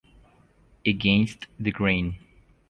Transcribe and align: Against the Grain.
Against 0.83 1.45
the 1.59 1.69
Grain. 1.71 2.17